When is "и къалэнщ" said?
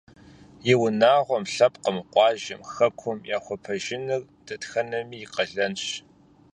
5.23-5.85